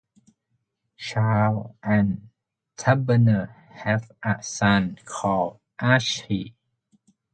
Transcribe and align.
Charles 0.97 1.75
and 1.83 2.29
Tabberner 2.75 3.53
have 3.69 4.11
a 4.23 4.41
son 4.41 4.97
called 5.05 5.59
Archie. 5.77 6.55